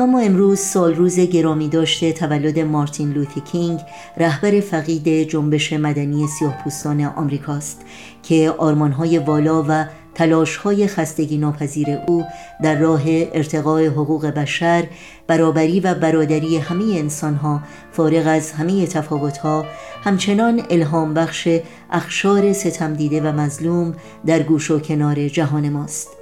[0.00, 3.80] و ما امروز سال روز گرامی داشته تولد مارتین لوتی کینگ
[4.16, 7.80] رهبر فقید جنبش مدنی سیاه پوستان آمریکاست
[8.22, 9.84] که آرمانهای والا و
[10.14, 12.24] تلاشهای خستگی ناپذیر او
[12.62, 14.86] در راه ارتقاء حقوق بشر
[15.26, 17.60] برابری و برادری همه انسانها
[17.92, 19.64] فارغ از همه تفاوتها
[20.04, 21.48] همچنان الهام بخش
[21.90, 23.94] اخشار ستم دیده و مظلوم
[24.26, 26.19] در گوش و کنار جهان ماست.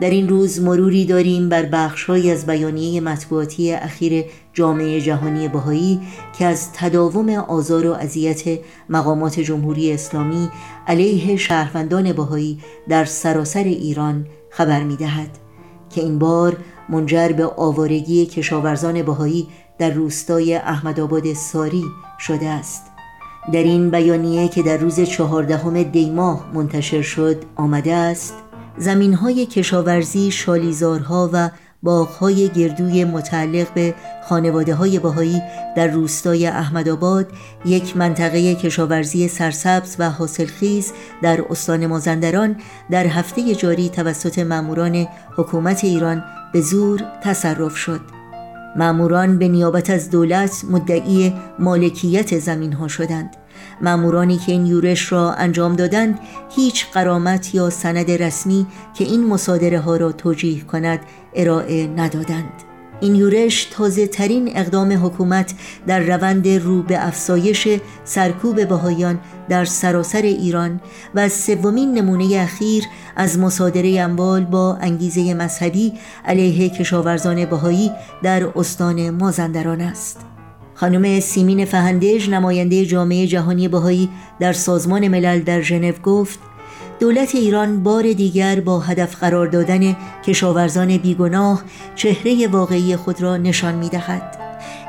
[0.00, 6.00] در این روز مروری داریم بر بخشهایی از بیانیه مطبوعاتی اخیر جامعه جهانی بهایی
[6.38, 8.58] که از تداوم آزار و اذیت
[8.88, 10.48] مقامات جمهوری اسلامی
[10.86, 12.58] علیه شهروندان بهایی
[12.88, 15.38] در سراسر ایران خبر می دهد
[15.90, 16.56] که این بار
[16.88, 21.84] منجر به آوارگی کشاورزان بهایی در روستای احمدآباد ساری
[22.18, 22.82] شده است.
[23.52, 28.34] در این بیانیه که در روز چهاردهم دیماه منتشر شد آمده است
[28.76, 31.50] زمین های کشاورزی شالیزارها و
[31.82, 33.94] باغهای گردوی متعلق به
[34.28, 35.42] خانواده های باهایی
[35.76, 37.26] در روستای احمدآباد
[37.64, 42.56] یک منطقه کشاورزی سرسبز و حاصلخیز در استان مازندران
[42.90, 48.21] در هفته جاری توسط ماموران حکومت ایران به زور تصرف شد.
[48.76, 53.36] ماموران به نیابت از دولت مدعی مالکیت زمین ها شدند.
[53.80, 56.18] مامورانی که این یورش را انجام دادند
[56.56, 61.00] هیچ قرامت یا سند رسمی که این مصادره ها را توجیه کند
[61.34, 62.71] ارائه ندادند.
[63.02, 65.54] این یورش تازه ترین اقدام حکومت
[65.86, 67.68] در روند رو به افزایش
[68.04, 70.80] سرکوب بهایان در سراسر ایران
[71.14, 72.84] و سومین نمونه اخیر
[73.16, 75.92] از مصادره اموال با انگیزه مذهبی
[76.24, 80.20] علیه کشاورزان بهایی در استان مازندران است.
[80.74, 84.08] خانم سیمین فهندج نماینده جامعه جهانی بهایی
[84.40, 86.38] در سازمان ملل در ژنو گفت
[87.02, 91.62] دولت ایران بار دیگر با هدف قرار دادن کشاورزان بیگناه
[91.94, 94.38] چهره واقعی خود را نشان می دهد.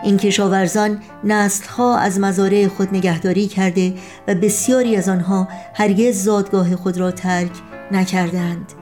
[0.04, 3.94] این کشاورزان نسلها از مزارع خود نگهداری کرده
[4.28, 7.52] و بسیاری از آنها هرگز زادگاه خود را ترک
[7.92, 8.74] نکردند.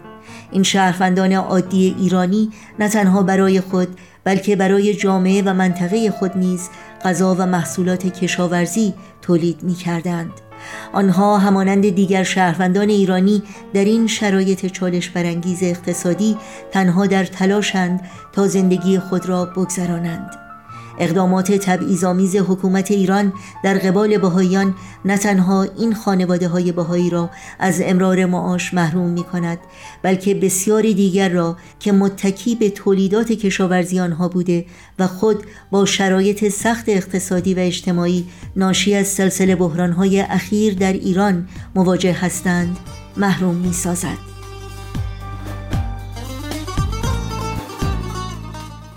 [0.52, 3.88] این شهروندان عادی ایرانی نه تنها برای خود
[4.24, 6.70] بلکه برای جامعه و منطقه خود نیز
[7.06, 10.51] غذا و محصولات کشاورزی تولید می کردند.
[10.94, 16.38] آنها همانند دیگر شهروندان ایرانی در این شرایط چالش برانگیز اقتصادی
[16.72, 18.02] تنها در تلاشند
[18.34, 20.51] تا زندگی خود را بگذرانند.
[21.00, 24.76] اقدامات تبعیض‌آمیز حکومت ایران در قبال بهاییان
[25.06, 27.30] نه تنها این خانواده های بهایی را
[27.60, 29.60] از امرار معاش محروم می کند
[30.02, 34.66] بلکه بسیاری دیگر را که متکی به تولیدات کشاورزی آنها بوده
[35.00, 38.26] و خود با شرایط سخت اقتصادی و اجتماعی
[38.56, 42.78] ناشی از سلسله بحرانهای اخیر در ایران مواجه هستند
[43.18, 44.41] محروم می سازد.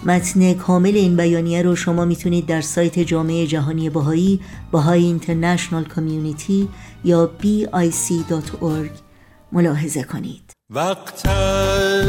[0.06, 4.41] متن کامل این بیانیه رو شما می‌تونید در سایت جامعه جهانی بهایی
[4.72, 6.69] بهای اینترنشنال کامیونیتی
[7.04, 8.91] یا bic.org
[9.53, 10.53] ملاحظه کنید.
[10.70, 11.28] وقت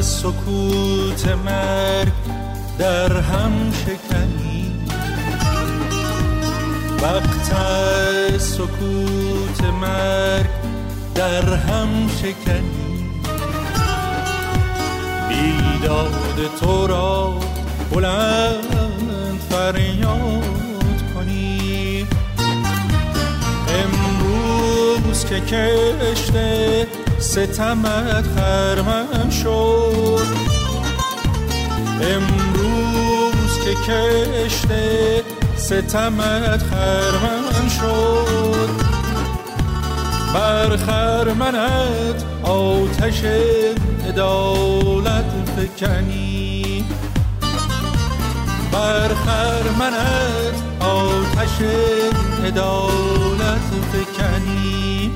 [0.01, 2.13] سکوت مرگ
[2.79, 4.85] در هم شکنی.
[7.01, 7.53] وقت
[8.37, 10.49] سکوت مرگ
[11.15, 12.85] در هم شکنی.
[15.29, 17.54] بیداد تو را
[17.95, 22.07] بلند فریاد کنی.
[23.69, 26.87] امروز که کشته
[27.19, 30.27] ستمت خرمن شد.
[32.01, 35.23] امروز که کشته
[35.57, 38.69] ستمت خرمن شد.
[40.33, 43.23] بر خرمنت آتش
[44.07, 46.85] عدالت فکنی.
[48.85, 51.61] بر خرمنت آتش
[52.45, 55.11] عدالت فکنی.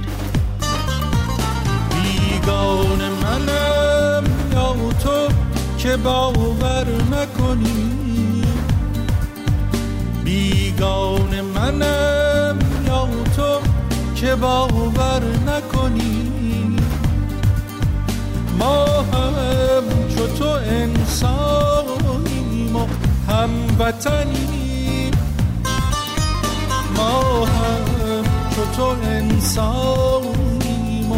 [1.91, 4.23] بیگان منم
[4.53, 5.27] یا تو
[5.77, 7.98] که باور نکنی؟
[23.79, 25.11] هموطنی
[26.97, 28.23] ما هم
[28.55, 30.31] چو تو انسانیم
[31.11, 31.15] و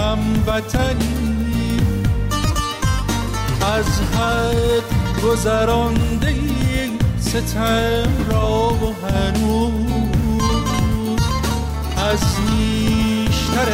[0.00, 1.80] هموطنی
[3.76, 4.84] از حد
[5.24, 6.34] گذرانده
[7.20, 9.70] ستم را و هنوز.
[11.96, 12.20] از
[12.50, 13.70] نیشتر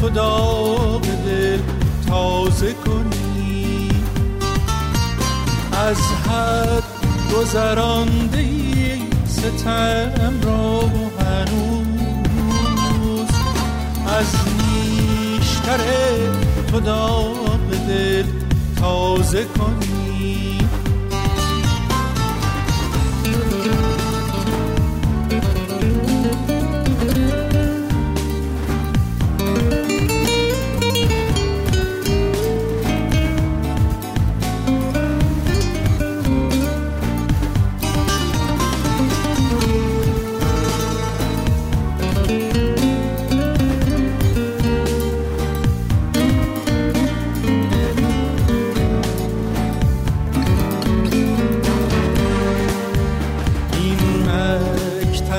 [0.00, 1.60] تو داغ دل
[2.08, 3.88] تازه کنی
[5.72, 7.01] از حد
[7.32, 8.46] گذرانده
[9.26, 10.80] ستم را
[11.18, 12.48] هنوز.
[14.06, 15.80] از نیشتر
[16.70, 18.24] تو داغ دل
[18.80, 20.01] تازه کنی.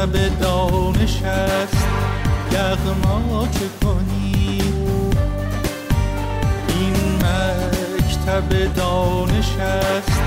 [0.03, 1.87] لب دانش است.
[2.51, 4.61] یغما که کنی؟
[6.67, 10.21] این مکتب دانش است.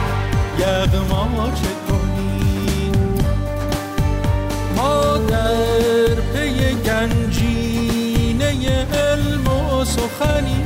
[0.58, 2.92] یغما که کنی؟
[4.76, 8.50] ما در پی گنجینه
[8.92, 10.65] علم و سخنی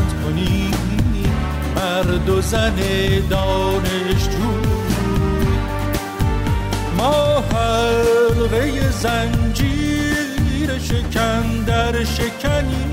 [6.97, 12.85] ما حلقه زنجیر شکن در شکنی.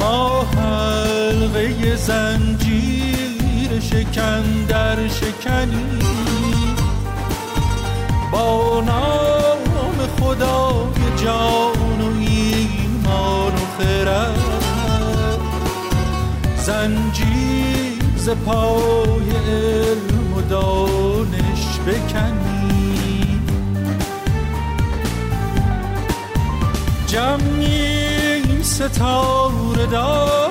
[0.00, 6.27] ما حلقه زنجیر شکن در شکنی.
[16.78, 23.40] زنجیر ز پای علم و دانش بکنی.
[27.06, 30.50] جمعیم ستاره دار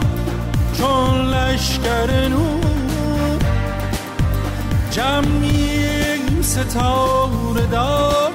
[0.78, 3.40] چون لشکر نور.
[4.92, 8.32] جمعیم ستاره دار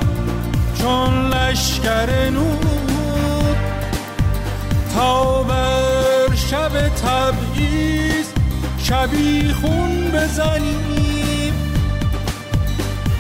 [0.75, 2.72] چون لشکر نور.
[8.93, 11.53] شبی خون بزنیم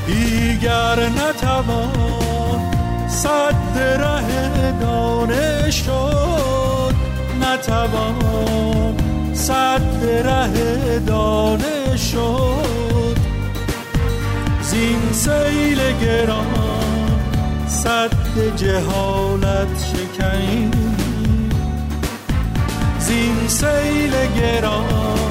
[0.07, 1.89] دیگر نتوان
[3.09, 6.95] صد ره دانش شد
[7.41, 8.97] نتوان
[9.35, 13.17] صد ره دانش شد
[14.63, 17.21] زین سیل گران
[17.69, 20.71] صد جهالت شکنیم
[22.99, 25.22] زین سیل گران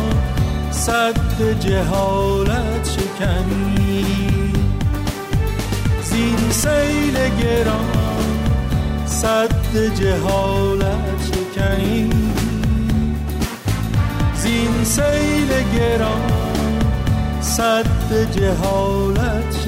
[0.85, 4.05] صد جهالت شکنی.
[6.03, 7.85] زین سیل گران
[9.05, 12.09] صد جهالت شکنی.
[14.35, 16.31] زین سیل گران
[17.41, 19.60] صد جهالت